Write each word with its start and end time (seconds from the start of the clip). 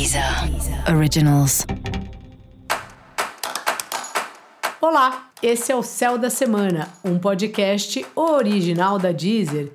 Deezer 0.00 0.24
Originals. 0.96 1.66
Olá, 4.80 5.28
esse 5.42 5.70
é 5.70 5.76
o 5.76 5.82
Céu 5.82 6.16
da 6.16 6.30
Semana, 6.30 6.88
um 7.04 7.18
podcast 7.18 8.06
original 8.16 8.98
da 8.98 9.12
Deezer. 9.12 9.70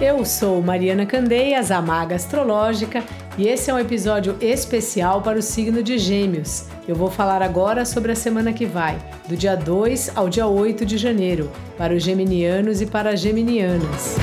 Eu 0.00 0.24
sou 0.24 0.62
Mariana 0.62 1.04
Candeias, 1.04 1.72
a 1.72 1.82
maga 1.82 2.14
astrológica, 2.14 3.02
e 3.36 3.48
esse 3.48 3.68
é 3.68 3.74
um 3.74 3.80
episódio 3.80 4.36
especial 4.40 5.20
para 5.22 5.40
o 5.40 5.42
signo 5.42 5.82
de 5.82 5.98
Gêmeos. 5.98 6.66
Eu 6.86 6.94
vou 6.94 7.10
falar 7.10 7.42
agora 7.42 7.84
sobre 7.84 8.12
a 8.12 8.16
semana 8.16 8.52
que 8.52 8.64
vai, 8.64 8.96
do 9.28 9.36
dia 9.36 9.56
2 9.56 10.12
ao 10.14 10.28
dia 10.28 10.46
8 10.46 10.86
de 10.86 10.98
janeiro, 10.98 11.50
para 11.76 11.92
os 11.92 12.04
geminianos 12.04 12.80
e 12.80 12.86
para 12.86 13.10
as 13.10 13.18
geminianas. 13.18 14.16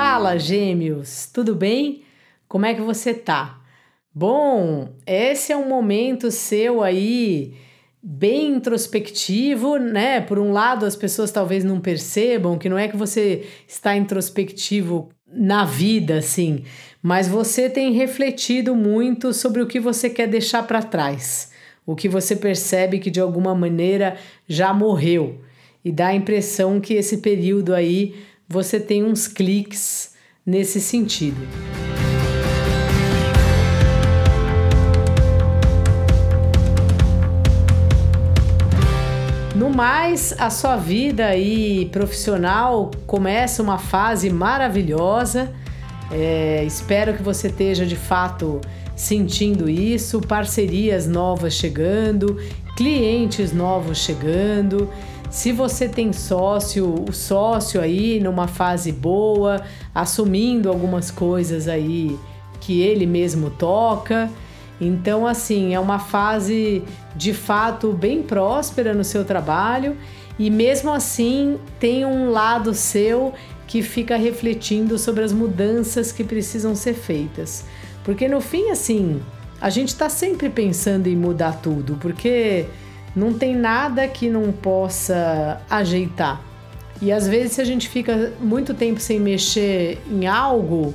Fala, 0.00 0.38
Gêmeos, 0.38 1.26
tudo 1.26 1.56
bem? 1.56 2.04
Como 2.46 2.64
é 2.64 2.72
que 2.72 2.80
você 2.80 3.12
tá? 3.12 3.60
Bom, 4.14 4.94
esse 5.04 5.50
é 5.52 5.56
um 5.56 5.68
momento 5.68 6.30
seu 6.30 6.84
aí 6.84 7.54
bem 8.00 8.54
introspectivo, 8.54 9.76
né? 9.76 10.20
Por 10.20 10.38
um 10.38 10.52
lado, 10.52 10.86
as 10.86 10.94
pessoas 10.94 11.32
talvez 11.32 11.64
não 11.64 11.80
percebam 11.80 12.56
que 12.56 12.68
não 12.68 12.78
é 12.78 12.86
que 12.86 12.96
você 12.96 13.44
está 13.66 13.96
introspectivo 13.96 15.08
na 15.26 15.64
vida, 15.64 16.18
assim, 16.18 16.62
mas 17.02 17.26
você 17.26 17.68
tem 17.68 17.92
refletido 17.92 18.76
muito 18.76 19.32
sobre 19.32 19.62
o 19.62 19.66
que 19.66 19.80
você 19.80 20.08
quer 20.08 20.28
deixar 20.28 20.62
para 20.62 20.80
trás, 20.80 21.50
o 21.84 21.96
que 21.96 22.08
você 22.08 22.36
percebe 22.36 23.00
que 23.00 23.10
de 23.10 23.18
alguma 23.18 23.52
maneira 23.52 24.16
já 24.46 24.72
morreu 24.72 25.40
e 25.84 25.90
dá 25.90 26.08
a 26.08 26.14
impressão 26.14 26.80
que 26.80 26.94
esse 26.94 27.18
período 27.18 27.74
aí 27.74 28.14
você 28.48 28.80
tem 28.80 29.04
uns 29.04 29.28
cliques 29.28 30.14
nesse 30.46 30.80
sentido. 30.80 31.36
No 39.54 39.68
mais, 39.68 40.34
a 40.38 40.48
sua 40.48 40.76
vida 40.76 41.26
aí 41.26 41.90
profissional 41.92 42.90
começa 43.06 43.62
uma 43.62 43.76
fase 43.76 44.30
maravilhosa. 44.30 45.52
É, 46.10 46.64
espero 46.64 47.12
que 47.12 47.22
você 47.22 47.48
esteja 47.48 47.84
de 47.84 47.96
fato 47.96 48.62
sentindo 48.96 49.68
isso, 49.68 50.20
parcerias 50.22 51.06
novas 51.06 51.52
chegando, 51.52 52.40
clientes 52.76 53.52
novos 53.52 53.98
chegando. 53.98 54.88
Se 55.30 55.52
você 55.52 55.88
tem 55.88 56.12
sócio, 56.12 57.04
o 57.08 57.12
sócio 57.12 57.80
aí 57.80 58.18
numa 58.18 58.48
fase 58.48 58.90
boa, 58.90 59.62
assumindo 59.94 60.68
algumas 60.68 61.10
coisas 61.10 61.68
aí 61.68 62.18
que 62.60 62.80
ele 62.80 63.06
mesmo 63.06 63.50
toca. 63.50 64.30
Então, 64.80 65.26
assim, 65.26 65.74
é 65.74 65.80
uma 65.80 65.98
fase 65.98 66.82
de 67.14 67.34
fato 67.34 67.92
bem 67.92 68.22
próspera 68.22 68.94
no 68.94 69.04
seu 69.04 69.24
trabalho 69.24 69.96
e 70.38 70.50
mesmo 70.50 70.92
assim 70.92 71.58
tem 71.80 72.06
um 72.06 72.30
lado 72.30 72.72
seu 72.72 73.34
que 73.66 73.82
fica 73.82 74.16
refletindo 74.16 74.96
sobre 74.98 75.24
as 75.24 75.32
mudanças 75.32 76.10
que 76.10 76.24
precisam 76.24 76.74
ser 76.74 76.94
feitas. 76.94 77.64
Porque 78.02 78.26
no 78.28 78.40
fim, 78.40 78.70
assim, 78.70 79.20
a 79.60 79.68
gente 79.68 79.88
está 79.88 80.08
sempre 80.08 80.48
pensando 80.48 81.08
em 81.08 81.16
mudar 81.16 81.60
tudo, 81.60 81.98
porque 82.00 82.66
não 83.18 83.34
tem 83.34 83.54
nada 83.54 84.06
que 84.06 84.30
não 84.30 84.52
possa 84.52 85.60
ajeitar. 85.68 86.40
E 87.02 87.12
às 87.12 87.26
vezes, 87.28 87.52
se 87.52 87.60
a 87.60 87.64
gente 87.64 87.88
fica 87.88 88.32
muito 88.40 88.74
tempo 88.74 89.00
sem 89.00 89.20
mexer 89.20 90.00
em 90.10 90.26
algo, 90.26 90.94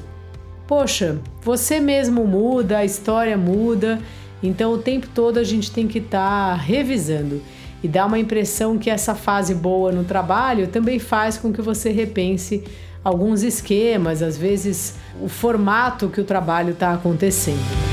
poxa, 0.68 1.20
você 1.42 1.80
mesmo 1.80 2.26
muda, 2.26 2.80
a 2.80 2.86
história 2.86 3.38
muda, 3.38 4.00
então 4.42 4.74
o 4.74 4.78
tempo 4.78 5.08
todo 5.14 5.38
a 5.38 5.44
gente 5.44 5.72
tem 5.72 5.88
que 5.88 6.00
estar 6.00 6.52
tá 6.52 6.56
revisando. 6.56 7.42
E 7.81 7.88
dá 7.88 8.06
uma 8.06 8.18
impressão 8.18 8.78
que 8.78 8.90
essa 8.90 9.14
fase 9.14 9.53
boa 9.53 9.92
no 9.92 10.06
trabalho 10.06 10.68
também 10.68 11.00
faz 11.00 11.38
com 11.38 11.52
que 11.52 11.62
você 11.62 11.90
repense 11.90 12.64
alguns 13.03 13.44
esquemas, 13.44 14.22
às 14.22 14.38
vezes 14.38 14.96
o 15.22 15.28
formato 15.28 16.08
que 16.08 16.22
o 16.22 16.24
trabalho 16.24 16.72
está 16.72 16.94
acontecendo. 16.94 17.93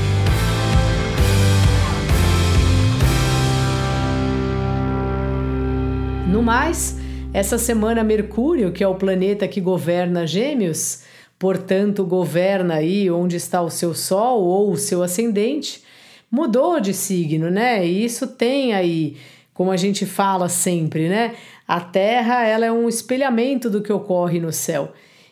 Mais, 6.51 6.97
essa 7.33 7.57
semana 7.57 8.03
Mercúrio, 8.03 8.73
que 8.73 8.83
é 8.83 8.87
o 8.87 8.95
planeta 8.95 9.47
que 9.47 9.61
governa 9.61 10.27
Gêmeos, 10.27 11.03
portanto 11.39 12.03
governa 12.03 12.73
aí 12.73 13.09
onde 13.09 13.37
está 13.37 13.61
o 13.61 13.69
seu 13.69 13.93
Sol 13.93 14.43
ou 14.43 14.69
o 14.69 14.75
seu 14.75 15.01
ascendente, 15.01 15.81
mudou 16.29 16.81
de 16.81 16.93
signo, 16.93 17.49
né? 17.49 17.87
E 17.87 18.03
isso 18.03 18.27
tem 18.27 18.73
aí, 18.73 19.15
como 19.53 19.71
a 19.71 19.77
gente 19.77 20.05
fala 20.05 20.49
sempre, 20.49 21.07
né? 21.07 21.35
A 21.65 21.79
Terra 21.79 22.45
ela 22.45 22.65
é 22.65 22.71
um 22.71 22.89
espelhamento 22.89 23.69
do 23.69 23.81
que 23.81 23.93
ocorre 23.93 24.41
no 24.41 24.51
céu. 24.51 24.91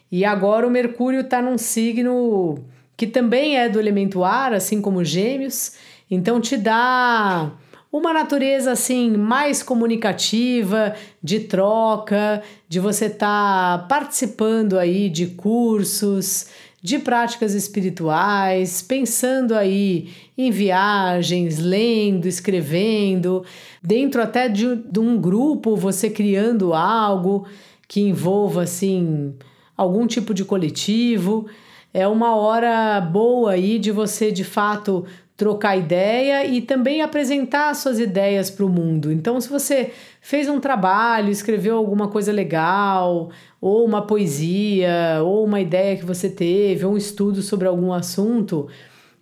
E 0.10 0.24
agora 0.24 0.66
o 0.66 0.72
Mercúrio 0.72 1.20
está 1.20 1.42
num 1.42 1.58
signo 1.58 2.60
que 2.96 3.06
também 3.06 3.58
é 3.58 3.68
do 3.68 3.78
elemento 3.78 4.24
ar, 4.24 4.54
assim 4.54 4.82
como 4.82 5.04
Gêmeos, 5.04 5.74
então 6.10 6.40
te 6.40 6.56
dá 6.56 7.52
uma 7.92 8.14
natureza 8.14 8.72
assim 8.72 9.12
mais 9.18 9.64
comunicativa, 9.64 10.96
de 11.24 11.40
troca, 11.42 12.42
de 12.68 12.80
você 12.80 13.06
estar 13.06 13.80
tá 13.80 13.86
participando 13.88 14.78
aí 14.78 15.10
de 15.10 15.28
cursos, 15.28 16.48
de 16.82 17.00
práticas 17.00 17.54
espirituais, 17.54 18.82
pensando 18.82 19.54
aí 19.54 20.10
em 20.38 20.52
viagens, 20.52 21.60
lendo, 21.60 22.28
escrevendo, 22.28 23.44
dentro 23.84 24.22
até 24.22 24.48
de, 24.48 24.76
de 24.76 25.00
um 25.00 25.20
grupo, 25.20 25.76
você 25.76 26.10
criando 26.10 26.74
algo 26.74 27.46
que 27.88 28.00
envolva 28.02 28.64
assim 28.64 29.34
algum 29.76 30.06
tipo 30.06 30.34
de 30.34 30.46
coletivo. 30.46 31.48
É 31.94 32.08
uma 32.08 32.36
hora 32.36 33.02
boa 33.02 33.54
aí 33.54 33.80
de 33.80 33.92
você 33.92 34.32
de 34.32 34.44
fato 34.44 35.06
trocar 35.40 35.78
ideia 35.78 36.46
e 36.46 36.62
também 36.62 37.02
apresentar 37.02 37.74
suas 37.74 37.98
ideias 37.98 38.52
para 38.52 38.66
o 38.66 38.70
mundo. 38.70 39.10
Então, 39.10 39.40
se 39.40 39.48
você 39.48 39.94
fez 40.20 40.50
um 40.50 40.60
trabalho, 40.60 41.32
escreveu 41.32 41.78
alguma 41.78 42.10
coisa 42.10 42.30
legal, 42.30 43.30
ou 43.62 43.86
uma 43.86 44.02
poesia, 44.02 45.22
ou 45.24 45.46
uma 45.46 45.62
ideia 45.62 45.96
que 45.96 46.04
você 46.04 46.30
teve, 46.30 46.84
ou 46.84 46.92
um 46.92 46.98
estudo 46.98 47.42
sobre 47.42 47.70
algum 47.70 47.94
assunto, 47.94 48.68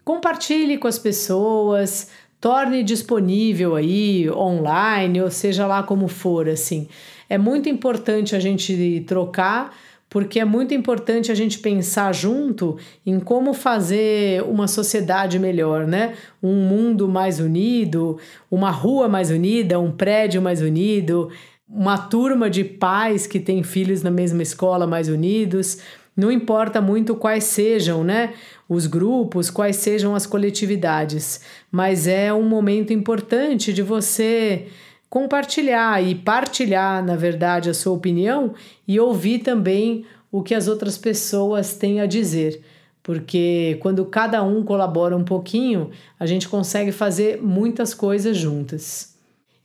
compartilhe 0.03 0.79
com 0.79 0.87
as 0.87 0.97
pessoas, 0.97 2.09
torne 2.41 2.81
disponível 2.81 3.75
aí 3.75 4.27
online, 4.31 5.21
ou 5.21 5.29
seja 5.29 5.67
lá 5.67 5.83
como 5.83 6.07
for, 6.07 6.49
assim. 6.49 6.87
É 7.29 7.37
muito 7.37 7.69
importante 7.69 8.35
a 8.35 8.39
gente 8.39 9.05
trocar 9.07 9.71
porque 10.09 10.39
é 10.39 10.45
muito 10.45 10.73
importante 10.73 11.31
a 11.31 11.35
gente 11.35 11.59
pensar 11.59 12.13
junto 12.13 12.77
em 13.05 13.19
como 13.19 13.53
fazer 13.53 14.41
uma 14.43 14.67
sociedade 14.67 15.37
melhor, 15.37 15.85
né? 15.85 16.13
Um 16.41 16.55
mundo 16.55 17.07
mais 17.07 17.39
unido, 17.39 18.17
uma 18.49 18.71
rua 18.71 19.09
mais 19.09 19.29
unida, 19.29 19.79
um 19.79 19.91
prédio 19.91 20.41
mais 20.41 20.61
unido, 20.61 21.29
uma 21.69 21.97
turma 21.97 22.49
de 22.49 22.63
pais 22.63 23.27
que 23.27 23.39
têm 23.39 23.63
filhos 23.63 24.01
na 24.01 24.11
mesma 24.11 24.41
escola 24.41 24.87
mais 24.87 25.09
unidos. 25.09 25.79
Não 26.15 26.31
importa 26.31 26.81
muito 26.81 27.13
quais 27.13 27.43
sejam, 27.43 28.03
né? 28.03 28.33
Os 28.69 28.87
grupos, 28.87 29.49
quais 29.49 29.75
sejam 29.75 30.15
as 30.15 30.25
coletividades, 30.25 31.41
mas 31.71 32.07
é 32.07 32.33
um 32.33 32.47
momento 32.47 32.91
importante 32.91 33.71
de 33.71 33.81
você 33.81 34.67
compartilhar 35.09 36.03
e 36.03 36.15
partilhar, 36.15 37.03
na 37.03 37.15
verdade, 37.15 37.69
a 37.69 37.73
sua 37.73 37.93
opinião 37.93 38.53
e 38.87 38.99
ouvir 38.99 39.39
também 39.39 40.05
o 40.31 40.43
que 40.43 40.53
as 40.53 40.67
outras 40.67 40.97
pessoas 40.97 41.75
têm 41.75 42.01
a 42.01 42.05
dizer. 42.05 42.61
Porque 43.01 43.77
quando 43.81 44.05
cada 44.05 44.43
um 44.43 44.63
colabora 44.63 45.15
um 45.15 45.23
pouquinho, 45.23 45.91
a 46.19 46.25
gente 46.25 46.49
consegue 46.49 46.91
fazer 46.91 47.41
muitas 47.41 47.93
coisas 47.93 48.35
juntas. 48.35 49.15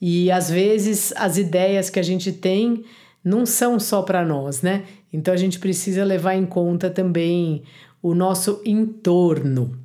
E 0.00 0.30
às 0.30 0.50
vezes 0.50 1.12
as 1.16 1.36
ideias 1.36 1.90
que 1.90 1.98
a 1.98 2.02
gente 2.02 2.32
tem 2.32 2.84
não 3.24 3.44
são 3.44 3.78
só 3.78 4.02
para 4.02 4.24
nós, 4.24 4.62
né? 4.62 4.84
Então 5.12 5.34
a 5.34 5.36
gente 5.36 5.58
precisa 5.58 6.04
levar 6.04 6.34
em 6.34 6.46
conta 6.46 6.88
também 6.88 7.62
o 8.00 8.14
nosso 8.14 8.60
entorno. 8.64 9.78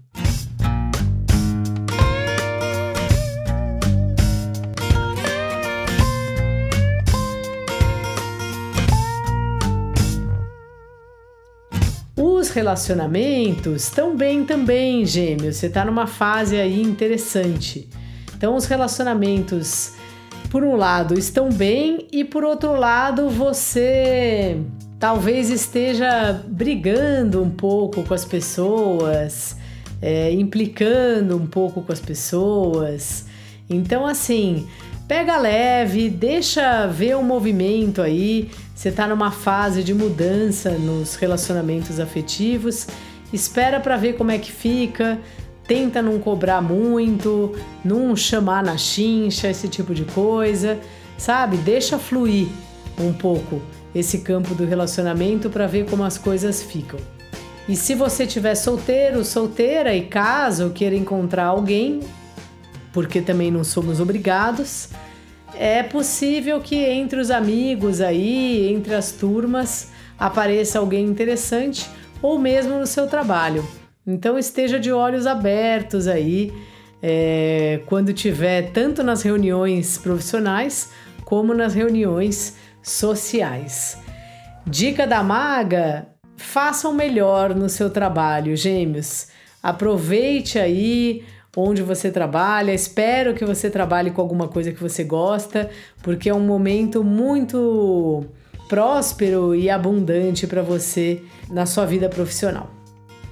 Relacionamentos 12.58 13.84
estão 13.84 14.18
bem 14.18 14.44
também, 14.44 15.06
gêmeos. 15.06 15.58
Você 15.58 15.68
está 15.68 15.86
numa 15.86 16.08
fase 16.08 16.56
aí 16.56 16.82
interessante. 16.82 17.88
Então, 18.36 18.56
os 18.56 18.66
relacionamentos, 18.66 19.94
por 20.50 20.64
um 20.64 20.76
lado, 20.76 21.20
estão 21.20 21.50
bem 21.50 22.08
e 22.12 22.24
por 22.24 22.44
outro 22.44 22.74
lado, 22.74 23.30
você 23.30 24.58
talvez 25.00 25.52
esteja 25.52 26.44
brigando 26.48 27.44
um 27.44 27.50
pouco 27.52 28.02
com 28.02 28.14
as 28.16 28.26
pessoas, 28.26 29.56
é, 30.02 30.32
implicando 30.32 31.38
um 31.38 31.46
pouco 31.46 31.84
com 31.84 31.94
as 31.94 32.00
pessoas. 32.00 33.26
Então, 33.70 34.04
assim, 34.04 34.68
pega 35.08 35.38
leve, 35.38 36.10
deixa 36.10 36.86
ver 36.86 37.16
o 37.16 37.24
movimento 37.24 38.02
aí. 38.02 38.52
Você 38.76 38.90
está 38.90 39.08
numa 39.08 39.32
fase 39.32 39.84
de 39.84 39.94
mudança 39.94 40.72
nos 40.72 41.16
relacionamentos 41.16 42.00
afetivos. 42.00 42.88
Espera 43.32 43.80
para 43.80 43.98
ver 43.98 44.14
como 44.14 44.32
é 44.32 44.38
que 44.38 44.52
fica. 44.52 45.18
Tenta 45.66 46.02
não 46.02 46.20
cobrar 46.20 46.62
muito, 46.62 47.56
não 47.84 48.16
chamar 48.16 48.64
na 48.64 48.78
chincha, 48.78 49.50
esse 49.50 49.68
tipo 49.68 49.94
de 49.94 50.06
coisa, 50.06 50.80
sabe? 51.18 51.58
Deixa 51.58 51.98
fluir 51.98 52.48
um 53.00 53.12
pouco 53.12 53.62
esse 53.94 54.20
campo 54.20 54.54
do 54.54 54.66
relacionamento 54.66 55.50
para 55.50 55.68
ver 55.68 55.86
como 55.90 56.04
as 56.04 56.18
coisas 56.18 56.62
ficam. 56.62 57.00
E 57.68 57.76
se 57.76 57.96
você 57.96 58.26
tiver 58.26 58.56
solteiro, 58.56 59.26
solteira 59.26 59.94
e 59.94 60.04
caso 60.06 60.70
queira 60.70 60.96
encontrar 60.96 61.48
alguém, 61.48 62.00
porque 62.98 63.22
também 63.22 63.52
não 63.52 63.64
somos 63.64 64.00
obrigados, 64.00 64.90
é 65.54 65.84
possível 65.84 66.60
que 66.60 66.76
entre 66.78 67.20
os 67.20 67.30
amigos 67.30 68.02
aí, 68.02 68.74
entre 68.74 68.96
as 68.96 69.12
turmas, 69.12 69.92
apareça 70.18 70.80
alguém 70.80 71.06
interessante 71.06 71.88
ou 72.24 72.40
mesmo 72.40 72.80
no 72.80 72.88
seu 72.88 73.06
trabalho. 73.06 73.64
Então 74.08 74.36
esteja 74.36 74.80
de 74.80 74.92
olhos 74.92 75.28
abertos 75.28 76.08
aí 76.08 76.52
é, 77.00 77.82
quando 77.86 78.14
tiver 78.14 78.72
tanto 78.72 79.04
nas 79.04 79.22
reuniões 79.22 80.00
profissionais 80.00 80.90
como 81.24 81.54
nas 81.54 81.76
reuniões 81.76 82.58
sociais. 82.82 84.00
Dica 84.66 85.06
da 85.06 85.22
maga: 85.22 86.08
faça 86.36 86.90
o 86.90 86.96
melhor 86.96 87.54
no 87.54 87.70
seu 87.70 87.92
trabalho, 87.92 88.58
gêmeos. 88.58 89.28
Aproveite 89.62 90.58
aí 90.58 91.24
onde 91.56 91.82
você 91.82 92.12
trabalha. 92.12 92.74
Espero 92.74 93.34
que 93.34 93.46
você 93.46 93.70
trabalhe 93.70 94.12
com 94.12 94.22
alguma 94.22 94.48
coisa 94.48 94.72
que 94.72 94.82
você 94.82 95.04
gosta, 95.04 95.70
porque 96.02 96.30
é 96.30 96.34
um 96.34 96.40
momento 96.40 97.04
muito 97.04 98.26
próspero 98.68 99.56
e 99.56 99.70
abundante 99.70 100.46
para 100.46 100.62
você 100.62 101.22
na 101.50 101.66
sua 101.66 101.86
vida 101.86 102.10
profissional. 102.10 102.70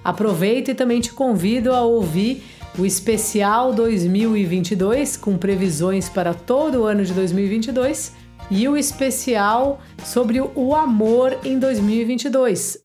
Aproveito 0.03 0.69
e 0.69 0.75
também 0.75 1.01
te 1.01 1.11
convido 1.11 1.73
a 1.73 1.81
ouvir 1.81 2.43
o 2.77 2.85
especial 2.85 3.73
2022 3.73 5.17
com 5.17 5.37
previsões 5.37 6.09
para 6.09 6.33
todo 6.33 6.81
o 6.81 6.85
ano 6.85 7.03
de 7.03 7.13
2022 7.13 8.13
e 8.51 8.67
o 8.67 8.77
especial 8.77 9.79
sobre 10.03 10.39
o 10.39 10.75
amor 10.75 11.37
em 11.43 11.57
2022. 11.57 12.84